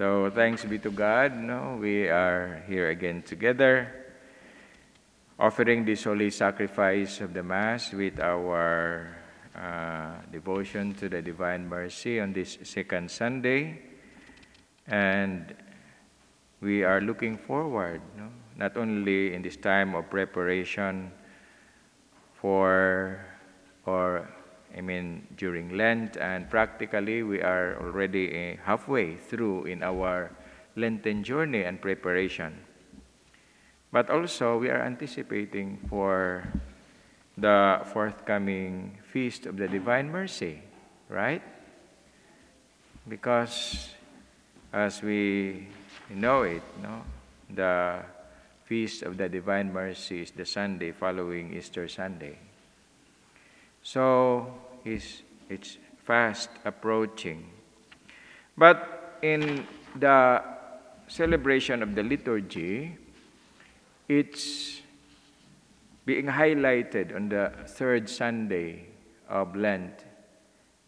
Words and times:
So 0.00 0.32
thanks 0.32 0.64
be 0.64 0.78
to 0.78 0.90
God. 0.90 1.36
No, 1.36 1.76
we 1.78 2.08
are 2.08 2.64
here 2.66 2.88
again 2.88 3.20
together, 3.20 4.08
offering 5.38 5.84
this 5.84 6.04
holy 6.04 6.30
sacrifice 6.30 7.20
of 7.20 7.34
the 7.34 7.42
Mass 7.42 7.92
with 7.92 8.18
our 8.18 9.14
uh, 9.54 10.24
devotion 10.32 10.94
to 10.94 11.10
the 11.10 11.20
Divine 11.20 11.68
Mercy 11.68 12.18
on 12.18 12.32
this 12.32 12.56
second 12.62 13.10
Sunday, 13.10 13.76
and 14.88 15.52
we 16.62 16.82
are 16.82 17.02
looking 17.02 17.36
forward, 17.36 18.00
no? 18.16 18.30
not 18.56 18.78
only 18.78 19.34
in 19.34 19.42
this 19.42 19.58
time 19.58 19.94
of 19.94 20.08
preparation 20.08 21.12
for 22.40 23.20
mean, 24.90 25.26
during 25.38 25.78
Lent, 25.78 26.18
and 26.18 26.50
practically 26.50 27.22
we 27.22 27.38
are 27.40 27.78
already 27.78 28.26
eh, 28.34 28.56
halfway 28.66 29.14
through 29.14 29.70
in 29.70 29.86
our 29.86 30.34
Lenten 30.74 31.22
journey 31.22 31.62
and 31.62 31.78
preparation. 31.78 32.58
But 33.92 34.10
also, 34.10 34.58
we 34.58 34.68
are 34.70 34.82
anticipating 34.82 35.78
for 35.86 36.46
the 37.38 37.86
forthcoming 37.94 38.98
Feast 39.02 39.46
of 39.46 39.56
the 39.56 39.66
Divine 39.66 40.10
Mercy, 40.10 40.62
right? 41.08 41.42
Because 43.06 43.90
as 44.72 45.02
we 45.02 45.66
know 46.10 46.42
it, 46.42 46.62
no, 46.82 47.02
the 47.50 48.02
Feast 48.66 49.02
of 49.02 49.18
the 49.18 49.28
Divine 49.28 49.72
Mercy 49.72 50.22
is 50.22 50.30
the 50.30 50.46
Sunday 50.46 50.92
following 50.92 51.54
Easter 51.54 51.88
Sunday. 51.88 52.38
So 53.82 54.69
it's, 54.84 55.22
it's 55.48 55.78
fast 56.04 56.50
approaching. 56.64 57.50
But 58.56 59.18
in 59.22 59.66
the 59.96 60.42
celebration 61.08 61.82
of 61.82 61.94
the 61.94 62.02
liturgy, 62.02 62.96
it's 64.08 64.80
being 66.04 66.26
highlighted 66.26 67.14
on 67.14 67.28
the 67.28 67.52
third 67.66 68.08
Sunday 68.08 68.86
of 69.28 69.54
Lent, 69.54 70.04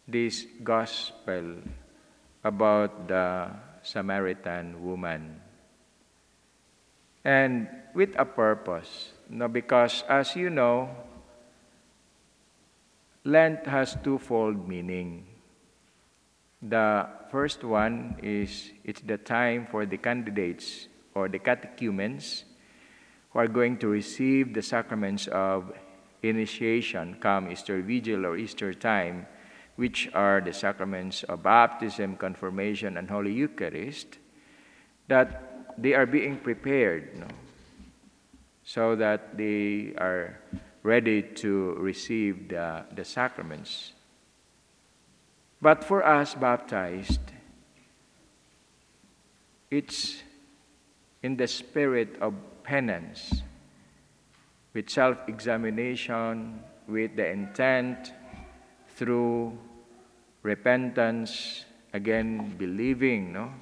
this 0.07 0.45
gospel 0.63 1.63
about 2.43 3.07
the 3.07 3.47
Samaritan 3.83 4.83
woman. 4.83 5.39
And 7.23 7.67
with 7.95 8.15
a 8.19 8.25
purpose, 8.25 9.11
no, 9.29 9.47
because 9.47 10.03
as 10.09 10.35
you 10.35 10.49
know, 10.49 10.91
Lent 13.25 13.65
has 13.67 13.95
twofold 14.03 14.67
meaning. 14.67 15.25
The 16.61 17.07
first 17.31 17.63
one 17.63 18.19
is 18.21 18.71
it's 18.83 18.99
the 18.99 19.17
time 19.17 19.65
for 19.71 19.85
the 19.85 19.97
candidates 19.97 20.87
or 21.15 21.29
the 21.29 21.39
catechumens 21.39 22.43
who 23.31 23.39
are 23.39 23.47
going 23.47 23.77
to 23.79 23.87
receive 23.87 24.53
the 24.53 24.61
sacraments 24.61 25.27
of 25.27 25.71
initiation 26.21 27.15
come 27.19 27.49
Easter 27.49 27.81
Vigil 27.81 28.25
or 28.25 28.35
Easter 28.35 28.73
time, 28.73 29.25
which 29.77 30.09
are 30.13 30.41
the 30.41 30.53
sacraments 30.53 31.23
of 31.23 31.43
baptism, 31.43 32.17
confirmation, 32.17 32.97
and 32.97 33.09
Holy 33.09 33.31
Eucharist, 33.31 34.19
that 35.07 35.71
they 35.77 35.93
are 35.93 36.05
being 36.05 36.37
prepared 36.37 37.23
so 38.63 38.95
that 38.95 39.37
they 39.37 39.93
are 39.95 40.39
ready 40.83 41.21
to 41.21 41.73
receive 41.79 42.49
the, 42.49 42.85
the 42.93 43.05
sacraments. 43.05 43.93
But 45.61 45.83
for 45.83 46.05
us 46.05 46.35
baptized, 46.35 47.21
it's 49.71 50.21
in 51.23 51.37
the 51.37 51.47
spirit 51.47 52.17
of 52.21 52.33
penance, 52.63 53.41
with 54.73 54.89
self 54.89 55.17
examination, 55.27 56.59
with 56.87 57.15
the 57.15 57.29
intent 57.29 58.11
through 58.95 59.57
repentance, 60.43 61.63
again 61.93 62.55
believing 62.57 63.31
no, 63.31 63.53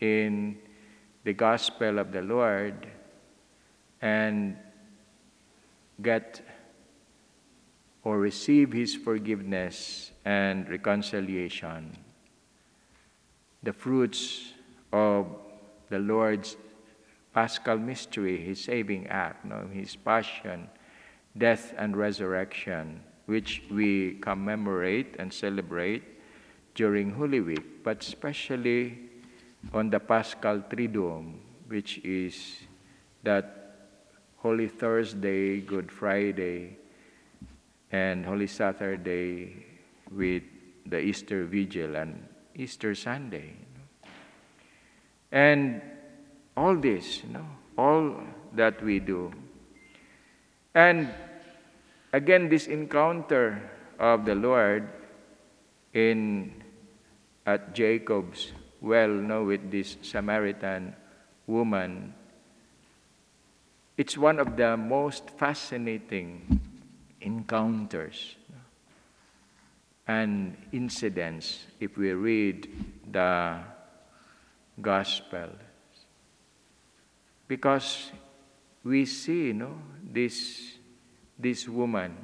in 0.00 0.58
the 1.24 1.32
gospel 1.32 1.98
of 1.98 2.12
the 2.12 2.22
Lord, 2.22 2.86
and 4.02 4.56
get 6.02 6.42
or 8.08 8.16
receive 8.16 8.72
His 8.72 8.96
forgiveness 8.96 10.12
and 10.24 10.66
reconciliation. 10.70 11.92
The 13.62 13.74
fruits 13.74 14.54
of 14.94 15.28
the 15.90 15.98
Lord's 15.98 16.56
paschal 17.34 17.76
mystery, 17.76 18.40
His 18.40 18.64
saving 18.64 19.08
act, 19.08 19.44
no, 19.44 19.68
His 19.70 19.94
passion, 19.94 20.70
death, 21.36 21.74
and 21.76 21.98
resurrection, 21.98 23.04
which 23.26 23.60
we 23.70 24.16
commemorate 24.24 25.16
and 25.18 25.30
celebrate 25.30 26.02
during 26.74 27.10
Holy 27.10 27.42
Week, 27.42 27.84
but 27.84 28.02
especially 28.02 29.00
on 29.74 29.90
the 29.90 30.00
Paschal 30.00 30.64
Triduum, 30.70 31.44
which 31.68 31.98
is 31.98 32.56
that 33.22 33.90
Holy 34.38 34.68
Thursday, 34.68 35.60
Good 35.60 35.92
Friday, 35.92 36.78
and 37.92 38.24
Holy 38.24 38.46
Saturday 38.46 39.64
with 40.10 40.42
the 40.86 41.00
Easter 41.00 41.44
Vigil 41.44 41.96
and 41.96 42.26
Easter 42.54 42.94
Sunday. 42.94 43.54
And 45.32 45.82
all 46.56 46.76
this, 46.76 47.22
you 47.24 47.32
know, 47.32 47.46
all 47.76 48.16
that 48.54 48.82
we 48.82 48.98
do. 48.98 49.32
And 50.74 51.12
again, 52.12 52.48
this 52.48 52.66
encounter 52.66 53.70
of 53.98 54.24
the 54.24 54.34
Lord 54.34 54.88
in 55.92 56.52
at 57.46 57.74
Jacob's 57.74 58.52
well, 58.80 59.08
you 59.08 59.22
know, 59.22 59.44
with 59.44 59.70
this 59.70 59.96
Samaritan 60.02 60.94
woman, 61.46 62.14
it's 63.96 64.16
one 64.16 64.38
of 64.38 64.56
the 64.56 64.76
most 64.76 65.30
fascinating 65.30 66.60
encounters 67.20 68.36
and 70.06 70.56
incidents 70.72 71.66
if 71.80 71.96
we 71.96 72.12
read 72.12 72.68
the 73.10 73.58
gospel. 74.80 75.50
Because 77.46 78.10
we 78.84 79.04
see 79.04 79.52
know, 79.52 79.78
this, 80.02 80.78
this 81.38 81.68
woman 81.68 82.16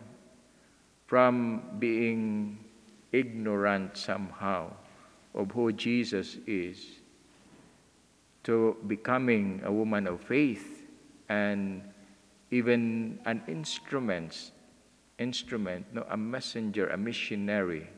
from 1.07 1.63
being 1.79 2.59
ignorant 3.13 3.97
somehow 3.97 4.73
of 5.35 5.51
who 5.53 5.73
Jesus 5.73 6.37
is 6.47 7.01
to 8.45 8.77
becoming 8.87 9.61
a 9.65 9.73
woman 9.73 10.07
of 10.07 10.21
faith 10.21 10.87
and 11.29 11.83
even 12.51 13.19
an 13.25 13.43
instrument 13.49 14.53
instrument, 15.19 15.87
no, 15.93 16.05
a 16.11 16.17
messenger, 16.17 16.89
a 16.89 16.97
missionary, 16.97 17.89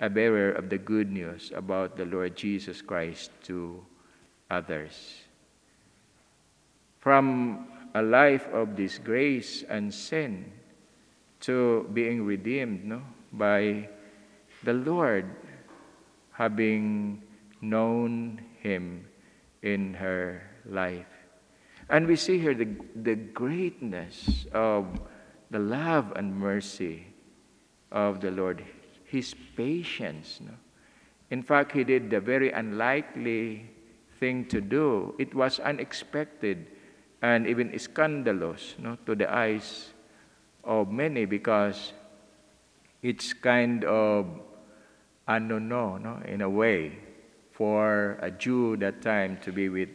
a 0.00 0.10
bearer 0.10 0.52
of 0.52 0.68
the 0.68 0.78
good 0.78 1.10
news 1.10 1.52
about 1.54 1.96
the 1.96 2.04
Lord 2.04 2.36
Jesus 2.36 2.82
Christ 2.82 3.30
to 3.44 3.84
others. 4.50 5.24
From 6.98 7.68
a 7.94 8.02
life 8.02 8.46
of 8.52 8.76
disgrace 8.76 9.64
and 9.68 9.92
sin 9.92 10.52
to 11.40 11.88
being 11.92 12.24
redeemed 12.24 12.84
no, 12.84 13.02
by 13.32 13.88
the 14.64 14.74
Lord 14.74 15.24
having 16.32 17.22
known 17.60 18.42
Him 18.60 19.06
in 19.62 19.94
her 19.94 20.42
life. 20.68 21.06
And 21.88 22.06
we 22.06 22.16
see 22.16 22.38
here 22.38 22.54
the, 22.54 22.68
the 22.94 23.14
greatness 23.14 24.46
of 24.52 24.86
the 25.50 25.58
love 25.58 26.12
and 26.16 26.34
mercy 26.34 27.06
of 27.92 28.20
the 28.20 28.30
Lord, 28.30 28.64
His 29.04 29.34
patience. 29.56 30.40
No? 30.44 30.52
In 31.30 31.42
fact, 31.42 31.72
He 31.72 31.84
did 31.84 32.10
the 32.10 32.20
very 32.20 32.50
unlikely 32.50 33.70
thing 34.18 34.46
to 34.46 34.60
do. 34.60 35.14
It 35.18 35.34
was 35.34 35.60
unexpected 35.60 36.66
and 37.22 37.46
even 37.46 37.76
scandalous 37.78 38.74
no, 38.78 38.96
to 39.06 39.14
the 39.14 39.32
eyes 39.32 39.92
of 40.64 40.90
many 40.90 41.24
because 41.24 41.92
it's 43.02 43.32
kind 43.32 43.84
of 43.84 44.26
no, 45.28 45.58
no, 45.58 46.20
in 46.26 46.40
a 46.40 46.50
way, 46.50 46.98
for 47.52 48.18
a 48.20 48.30
Jew 48.30 48.76
that 48.78 49.02
time 49.02 49.38
to 49.42 49.52
be 49.52 49.68
with 49.68 49.88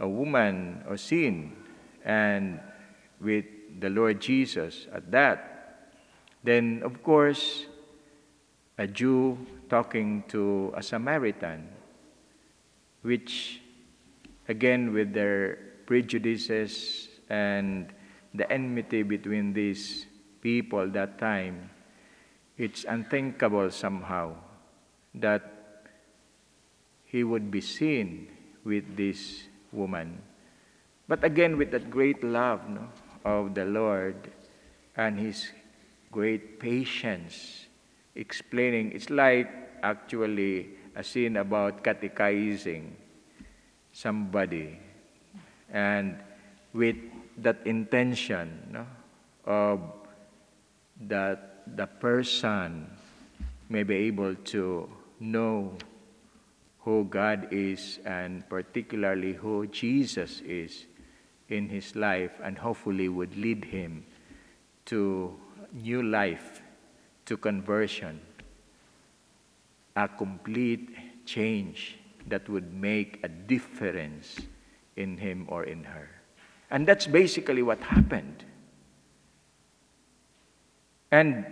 a 0.00 0.08
woman 0.08 0.82
or 0.88 0.96
sin 0.96 1.52
and 2.04 2.58
with 3.20 3.44
the 3.78 3.90
Lord 3.90 4.20
Jesus 4.20 4.86
at 4.92 5.10
that, 5.10 5.92
then 6.42 6.82
of 6.84 7.02
course, 7.02 7.66
a 8.78 8.86
Jew 8.86 9.38
talking 9.68 10.24
to 10.28 10.72
a 10.74 10.82
Samaritan, 10.82 11.68
which, 13.02 13.60
again, 14.48 14.92
with 14.92 15.12
their 15.12 15.58
prejudices 15.86 17.08
and 17.28 17.92
the 18.34 18.50
enmity 18.50 19.02
between 19.02 19.52
these 19.52 20.06
people 20.40 20.88
that 20.90 21.18
time, 21.18 21.70
it's 22.56 22.84
unthinkable 22.84 23.70
somehow 23.70 24.34
that 25.14 25.86
he 27.04 27.24
would 27.24 27.50
be 27.50 27.60
seen 27.60 28.28
with 28.64 28.96
this 28.96 29.44
woman. 29.72 30.22
But 31.08 31.24
again, 31.24 31.58
with 31.58 31.72
that 31.72 31.90
great 31.90 32.22
love 32.22 32.68
no, 32.68 32.86
of 33.24 33.54
the 33.54 33.64
Lord 33.64 34.30
and 34.96 35.18
his 35.18 35.50
great 36.10 36.58
patience, 36.58 37.66
explaining, 38.14 38.92
it's 38.92 39.10
like 39.10 39.48
actually 39.82 40.70
a 40.94 41.04
scene 41.04 41.36
about 41.36 41.82
catechizing 41.82 42.96
somebody 43.92 44.78
and 45.72 46.16
with 46.72 46.96
that 47.38 47.58
intention 47.64 48.50
no, 48.70 48.86
of 49.44 49.80
that 51.00 51.62
the 51.76 51.86
person 51.86 52.86
may 53.68 53.82
be 53.82 53.94
able 53.94 54.34
to 54.34 54.88
know 55.20 55.72
who 56.80 57.04
God 57.04 57.48
is 57.52 58.00
and 58.04 58.48
particularly 58.48 59.32
who 59.32 59.66
Jesus 59.66 60.40
is 60.40 60.86
in 61.50 61.68
his 61.68 61.94
life 61.96 62.40
and 62.42 62.58
hopefully 62.58 63.08
would 63.08 63.36
lead 63.36 63.64
him 63.64 64.04
to 64.86 65.34
new 65.72 66.02
life, 66.02 66.62
to 67.26 67.36
conversion, 67.36 68.20
a 69.96 70.08
complete 70.08 70.90
change 71.26 71.98
that 72.26 72.48
would 72.48 72.72
make 72.72 73.20
a 73.22 73.28
difference 73.28 74.40
in 74.96 75.16
him 75.16 75.46
or 75.48 75.64
in 75.64 75.84
her. 75.84 76.08
And 76.70 76.86
that's 76.86 77.06
basically 77.06 77.62
what 77.62 77.80
happened. 77.80 78.44
And 81.10 81.46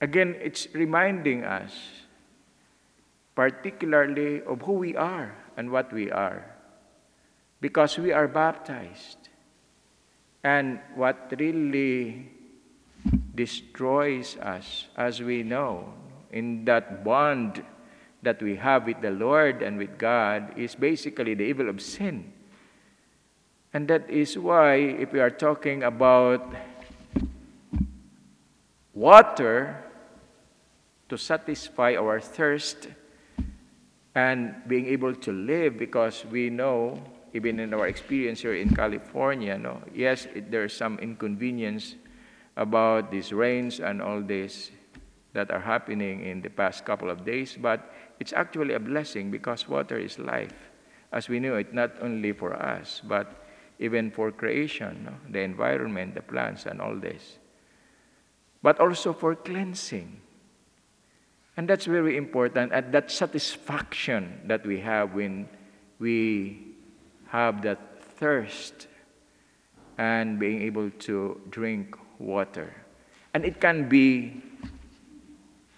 again, 0.00 0.36
it's 0.40 0.68
reminding 0.72 1.44
us 1.44 1.72
particularly 3.34 4.42
of 4.42 4.62
who 4.62 4.72
we 4.72 4.96
are 4.96 5.34
and 5.56 5.70
what 5.70 5.92
we 5.92 6.10
are. 6.10 6.44
Because 7.60 7.98
we 7.98 8.12
are 8.12 8.26
baptized. 8.26 9.28
And 10.42 10.80
what 10.94 11.32
really 11.38 12.30
destroys 13.34 14.36
us, 14.38 14.86
as 14.96 15.20
we 15.20 15.42
know, 15.42 15.92
in 16.32 16.64
that 16.64 17.04
bond 17.04 17.62
that 18.22 18.42
we 18.42 18.56
have 18.56 18.86
with 18.86 19.00
the 19.00 19.10
Lord 19.10 19.62
and 19.62 19.76
with 19.76 19.98
God, 19.98 20.58
is 20.58 20.74
basically 20.74 21.34
the 21.34 21.44
evil 21.44 21.68
of 21.68 21.80
sin. 21.80 22.32
And 23.72 23.86
that 23.88 24.08
is 24.10 24.36
why, 24.36 24.74
if 24.74 25.12
we 25.12 25.20
are 25.20 25.30
talking 25.30 25.82
about 25.82 26.54
water 28.94 29.84
to 31.08 31.16
satisfy 31.16 31.94
our 31.96 32.20
thirst, 32.20 32.88
and 34.14 34.54
being 34.66 34.86
able 34.86 35.14
to 35.14 35.32
live 35.32 35.78
because 35.78 36.24
we 36.30 36.50
know, 36.50 36.98
even 37.32 37.60
in 37.60 37.72
our 37.74 37.86
experience 37.86 38.40
here 38.40 38.54
in 38.54 38.74
California, 38.74 39.56
no, 39.56 39.80
yes, 39.94 40.26
it, 40.34 40.50
there's 40.50 40.76
some 40.76 40.98
inconvenience 40.98 41.94
about 42.56 43.10
these 43.10 43.32
rains 43.32 43.80
and 43.80 44.02
all 44.02 44.20
this 44.20 44.70
that 45.32 45.50
are 45.50 45.60
happening 45.60 46.24
in 46.24 46.42
the 46.42 46.50
past 46.50 46.84
couple 46.84 47.08
of 47.08 47.24
days, 47.24 47.56
but 47.60 47.92
it's 48.18 48.32
actually 48.32 48.74
a 48.74 48.80
blessing 48.80 49.30
because 49.30 49.68
water 49.68 49.98
is 49.98 50.18
life. 50.18 50.70
As 51.12 51.28
we 51.28 51.40
know 51.40 51.56
it, 51.56 51.72
not 51.72 51.92
only 52.02 52.32
for 52.32 52.54
us, 52.54 53.00
but 53.04 53.46
even 53.78 54.10
for 54.10 54.30
creation, 54.30 55.04
no? 55.04 55.12
the 55.30 55.40
environment, 55.40 56.14
the 56.14 56.22
plants, 56.22 56.66
and 56.66 56.80
all 56.80 56.94
this. 56.94 57.38
But 58.62 58.78
also 58.78 59.12
for 59.12 59.34
cleansing. 59.34 60.20
And 61.56 61.68
that's 61.68 61.86
very 61.86 62.16
important. 62.16 62.72
And 62.72 62.92
that 62.92 63.10
satisfaction 63.10 64.42
that 64.44 64.66
we 64.66 64.80
have 64.80 65.14
when 65.14 65.48
we 65.98 66.69
have 67.30 67.62
that 67.62 68.02
thirst 68.18 68.86
and 69.98 70.38
being 70.38 70.62
able 70.62 70.90
to 70.90 71.40
drink 71.50 71.96
water. 72.18 72.74
And 73.34 73.44
it 73.44 73.60
can 73.60 73.88
be 73.88 74.42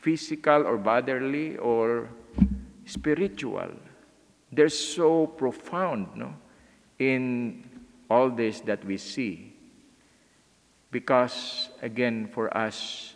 physical 0.01 0.67
or 0.67 0.79
bodily 0.79 1.57
or 1.59 2.09
spiritual. 2.87 3.71
They're 4.51 4.69
so 4.69 5.27
profound 5.27 6.09
no, 6.17 6.35
in 6.99 7.69
all 8.09 8.31
this 8.31 8.61
that 8.61 8.85
we 8.85 8.97
see. 8.97 9.53
Because, 10.91 11.71
again, 11.81 12.29
for 12.29 12.55
us 12.57 13.15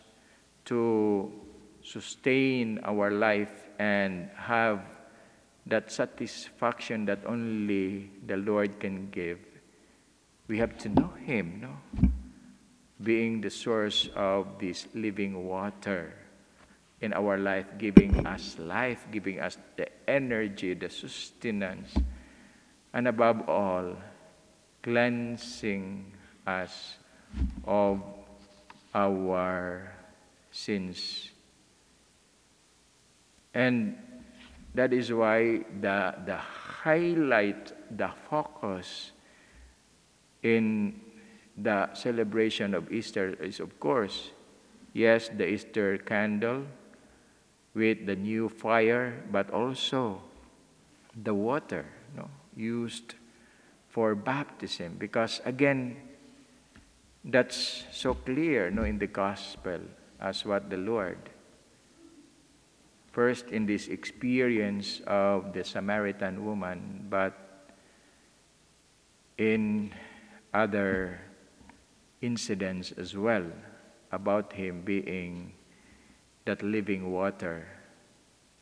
to 0.66 1.32
sustain 1.82 2.80
our 2.84 3.10
life 3.10 3.68
and 3.78 4.28
have 4.34 4.80
that 5.66 5.90
satisfaction 5.90 7.04
that 7.06 7.18
only 7.26 8.10
the 8.26 8.36
Lord 8.36 8.78
can 8.78 9.10
give, 9.10 9.38
we 10.48 10.58
have 10.58 10.78
to 10.78 10.88
know 10.88 11.10
Him, 11.24 11.60
no? 11.60 12.10
Being 13.02 13.40
the 13.40 13.50
source 13.50 14.08
of 14.14 14.58
this 14.58 14.86
living 14.94 15.46
water 15.46 16.14
in 17.00 17.12
our 17.12 17.36
life, 17.36 17.66
giving 17.78 18.26
us 18.26 18.56
life, 18.58 19.06
giving 19.12 19.40
us 19.40 19.58
the 19.76 19.88
energy, 20.08 20.72
the 20.72 20.88
sustenance, 20.88 21.94
and 22.94 23.08
above 23.08 23.48
all, 23.48 23.96
cleansing 24.82 26.14
us 26.46 26.96
of 27.66 28.00
our 28.94 29.92
sins 30.50 31.30
and 33.56 33.96
that 34.76 34.92
is 34.92 35.10
why 35.10 35.64
the, 35.80 36.14
the 36.26 36.36
highlight, 36.36 37.72
the 37.96 38.10
focus 38.28 39.12
in 40.42 41.00
the 41.56 41.92
celebration 41.94 42.74
of 42.74 42.92
Easter 42.92 43.34
is, 43.40 43.58
of 43.58 43.80
course, 43.80 44.30
yes, 44.92 45.30
the 45.34 45.48
Easter 45.48 45.96
candle 45.96 46.64
with 47.74 48.04
the 48.04 48.16
new 48.16 48.50
fire, 48.50 49.24
but 49.32 49.50
also 49.50 50.20
the 51.24 51.32
water 51.32 51.86
no, 52.14 52.28
used 52.54 53.14
for 53.88 54.14
baptism. 54.14 54.96
Because 54.98 55.40
again, 55.46 55.96
that's 57.24 57.84
so 57.92 58.12
clear 58.12 58.70
no, 58.70 58.84
in 58.84 58.98
the 58.98 59.06
gospel 59.06 59.80
as 60.20 60.44
what 60.44 60.68
the 60.68 60.76
Lord 60.76 61.18
First, 63.16 63.48
in 63.48 63.64
this 63.64 63.88
experience 63.88 65.00
of 65.08 65.56
the 65.56 65.64
Samaritan 65.64 66.44
woman, 66.44 67.08
but 67.08 67.32
in 69.40 69.88
other 70.52 71.16
incidents 72.20 72.92
as 72.92 73.16
well 73.16 73.48
about 74.12 74.52
him 74.52 74.84
being 74.84 75.56
that 76.44 76.60
living 76.60 77.08
water, 77.08 77.64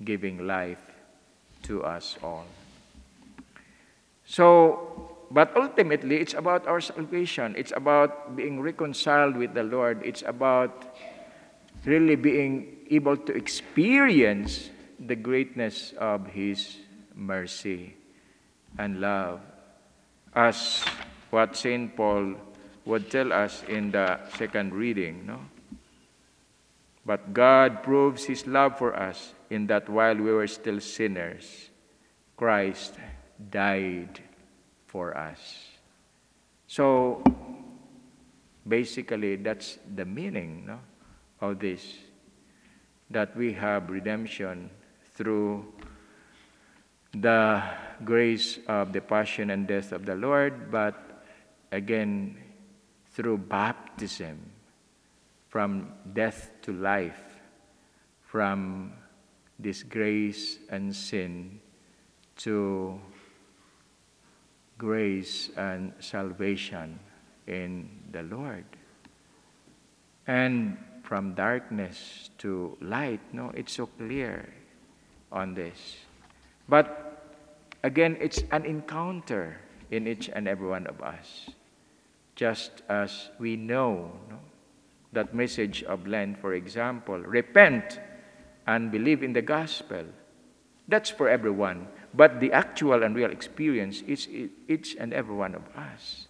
giving 0.06 0.46
life 0.46 0.86
to 1.66 1.82
us 1.82 2.14
all. 2.22 2.46
So, 4.22 5.18
but 5.32 5.50
ultimately, 5.58 6.22
it's 6.22 6.34
about 6.38 6.70
our 6.70 6.80
salvation. 6.80 7.58
It's 7.58 7.72
about 7.74 8.36
being 8.36 8.62
reconciled 8.62 9.34
with 9.34 9.52
the 9.52 9.64
Lord. 9.64 9.98
It's 10.06 10.22
about 10.22 10.94
really 11.86 12.16
being 12.16 12.86
able 12.90 13.16
to 13.16 13.32
experience 13.32 14.70
the 14.98 15.16
greatness 15.16 15.92
of 15.98 16.26
His 16.28 16.76
mercy 17.14 17.96
and 18.78 19.00
love, 19.00 19.40
as 20.34 20.84
what 21.30 21.56
St. 21.56 21.94
Paul 21.96 22.34
would 22.84 23.10
tell 23.10 23.32
us 23.32 23.62
in 23.68 23.90
the 23.90 24.20
second 24.36 24.74
reading. 24.74 25.26
No? 25.26 25.40
But 27.06 27.32
God 27.34 27.82
proves 27.82 28.24
His 28.24 28.46
love 28.46 28.78
for 28.78 28.96
us 28.96 29.34
in 29.50 29.66
that 29.68 29.88
while 29.88 30.16
we 30.16 30.32
were 30.32 30.46
still 30.46 30.80
sinners, 30.80 31.70
Christ 32.36 32.94
died 33.50 34.20
for 34.86 35.16
us. 35.16 35.68
So, 36.66 37.22
basically, 38.66 39.36
that's 39.36 39.78
the 39.94 40.04
meaning 40.04 40.64
no, 40.66 40.80
of 41.40 41.58
this 41.58 41.98
that 43.10 43.36
we 43.36 43.52
have 43.52 43.90
redemption 43.90 44.70
through 45.14 45.64
the 47.12 47.62
grace 48.04 48.58
of 48.66 48.92
the 48.92 49.00
passion 49.00 49.50
and 49.50 49.68
death 49.68 49.92
of 49.92 50.04
the 50.04 50.14
Lord, 50.14 50.70
but 50.70 51.24
again 51.70 52.36
through 53.12 53.38
baptism 53.38 54.50
from 55.54 55.92
death 56.14 56.50
to 56.62 56.72
life, 56.72 57.38
from 58.22 58.92
disgrace 59.60 60.58
and 60.68 60.90
sin 60.90 61.60
to 62.34 63.00
grace 64.76 65.50
and 65.56 65.92
salvation 66.00 66.98
in 67.46 67.88
the 68.10 68.24
Lord. 68.24 68.64
And 70.26 70.76
from 71.04 71.34
darkness 71.34 72.30
to 72.38 72.76
light, 72.80 73.20
no, 73.32 73.52
it's 73.54 73.74
so 73.74 73.86
clear 73.86 74.48
on 75.30 75.54
this. 75.54 75.96
But 76.66 77.36
again, 77.84 78.16
it's 78.20 78.42
an 78.50 78.64
encounter 78.64 79.60
in 79.90 80.08
each 80.08 80.30
and 80.32 80.48
every 80.48 80.66
one 80.66 80.86
of 80.86 81.00
us. 81.02 81.50
Just 82.34 82.82
as 82.88 83.28
we 83.38 83.54
know 83.54 84.10
no, 84.28 84.40
that 85.12 85.34
message 85.34 85.84
of 85.84 86.06
Lent, 86.06 86.40
for 86.40 86.54
example, 86.54 87.18
repent 87.18 88.00
and 88.66 88.90
believe 88.90 89.22
in 89.22 89.34
the 89.34 89.42
gospel. 89.42 90.04
That's 90.88 91.10
for 91.10 91.28
everyone. 91.28 91.86
But 92.14 92.40
the 92.40 92.50
actual 92.52 93.02
and 93.02 93.14
real 93.14 93.30
experience 93.30 94.02
is 94.02 94.26
each 94.68 94.96
and 94.98 95.12
every 95.12 95.34
one 95.34 95.54
of 95.54 95.62
us. 95.76 96.28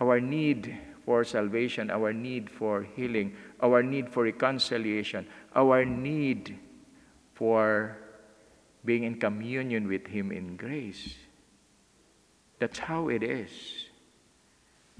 Our 0.00 0.20
need 0.20 0.76
for 1.04 1.24
salvation, 1.24 1.90
our 1.90 2.12
need 2.12 2.50
for 2.50 2.86
healing, 2.96 3.34
our 3.60 3.82
need 3.82 4.08
for 4.08 4.24
reconciliation, 4.24 5.26
our 5.54 5.84
need 5.84 6.58
for 7.34 7.96
being 8.84 9.04
in 9.04 9.18
communion 9.18 9.88
with 9.88 10.06
Him 10.06 10.32
in 10.32 10.56
grace. 10.56 11.14
That's 12.58 12.78
how 12.78 13.08
it 13.08 13.22
is. 13.22 13.50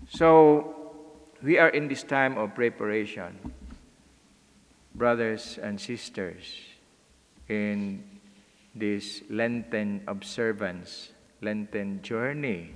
So, 0.08 0.74
we 1.42 1.58
are 1.58 1.68
in 1.68 1.88
this 1.88 2.02
time 2.02 2.36
of 2.38 2.54
preparation, 2.54 3.38
brothers 4.94 5.58
and 5.62 5.80
sisters, 5.80 6.44
in 7.48 8.02
this 8.74 9.22
Lenten 9.30 10.02
observance, 10.08 11.12
Lenten 11.40 12.02
journey 12.02 12.72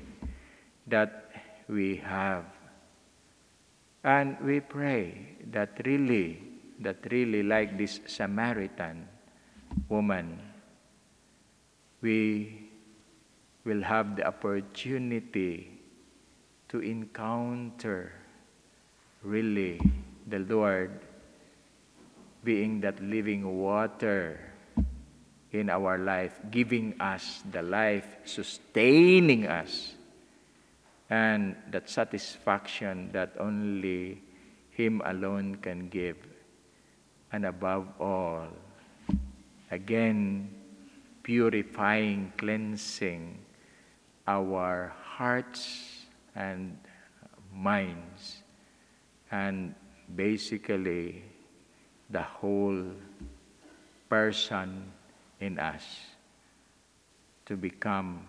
that 0.86 1.30
we 1.68 1.96
have. 1.96 2.44
And 4.04 4.38
we 4.40 4.60
pray 4.60 5.36
that 5.50 5.80
really, 5.84 6.40
that 6.80 6.98
really, 7.10 7.42
like 7.42 7.76
this 7.76 8.00
Samaritan 8.06 9.08
woman, 9.88 10.38
we 12.00 12.70
will 13.64 13.82
have 13.82 14.16
the 14.16 14.26
opportunity 14.26 15.78
to 16.68 16.80
encounter 16.80 18.12
really 19.22 19.80
the 20.28 20.38
Lord 20.38 21.00
being 22.44 22.80
that 22.80 23.02
living 23.02 23.44
water 23.58 24.38
in 25.50 25.70
our 25.70 25.98
life, 25.98 26.38
giving 26.50 26.94
us 27.00 27.42
the 27.50 27.62
life, 27.62 28.06
sustaining 28.24 29.46
us, 29.46 29.97
and 31.10 31.56
that 31.70 31.88
satisfaction 31.88 33.10
that 33.12 33.32
only 33.40 34.22
Him 34.70 35.02
alone 35.04 35.56
can 35.56 35.88
give. 35.88 36.16
And 37.32 37.44
above 37.44 37.88
all, 38.00 38.48
again, 39.70 40.50
purifying, 41.22 42.32
cleansing 42.36 43.38
our 44.26 44.92
hearts 45.02 46.06
and 46.34 46.76
minds, 47.52 48.42
and 49.30 49.74
basically 50.14 51.24
the 52.10 52.22
whole 52.22 52.84
person 54.08 54.92
in 55.40 55.58
us 55.58 55.84
to 57.44 57.56
become 57.56 58.26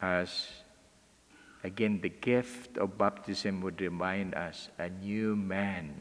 as 0.00 0.63
again 1.64 1.98
the 2.04 2.12
gift 2.12 2.76
of 2.76 2.96
baptism 3.00 3.64
would 3.64 3.80
remind 3.80 4.36
us 4.36 4.68
a 4.78 4.88
new 5.00 5.34
man 5.34 5.96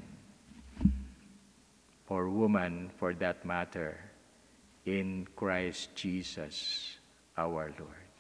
or 2.10 2.30
woman 2.30 2.92
for 3.00 3.16
that 3.16 3.42
matter 3.48 3.98
in 4.86 5.26
Christ 5.36 5.96
Jesus 5.96 7.00
our 7.38 7.74
Lord. 7.80 8.12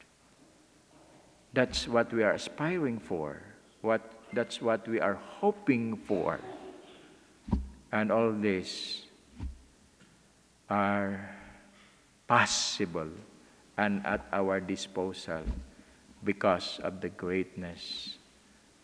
That's 1.53 1.85
what 1.85 2.11
we 2.11 2.23
are 2.23 2.33
aspiring 2.33 2.97
for. 2.97 3.43
What 3.85 4.01
that's 4.33 4.57
what 4.63 4.87
we 4.87 4.97
are 4.99 5.19
hoping 5.37 5.99
for. 6.07 6.39
And 7.91 8.09
all 8.09 8.31
this 8.31 9.03
are 10.71 11.29
possible 12.25 13.13
and 13.77 14.01
at 14.07 14.25
our 14.33 14.57
disposal 14.57 15.45
because 16.23 16.79
of 16.83 17.01
the 17.01 17.09
greatness 17.09 18.17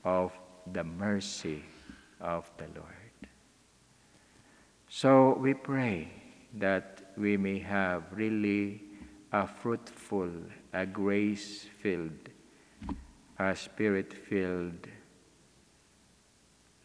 of 0.04 0.32
the 0.72 0.84
mercy 0.84 1.64
of 2.20 2.50
the 2.58 2.66
Lord. 2.76 3.30
So 4.90 5.38
we 5.40 5.54
pray 5.54 6.12
that 6.56 7.12
we 7.16 7.38
may 7.38 7.60
have 7.60 8.04
really 8.12 8.82
a 9.32 9.48
fruitful, 9.48 10.32
a 10.74 10.86
grace 10.86 11.66
filled, 11.82 12.30
a 13.38 13.56
spirit 13.56 14.14
filled 14.14 14.88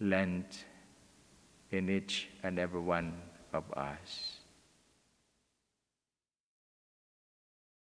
Lent 0.00 0.64
in 1.70 1.88
each 1.88 2.28
and 2.42 2.58
every 2.58 2.80
one 2.80 3.14
of 3.52 3.64
us. 3.72 4.33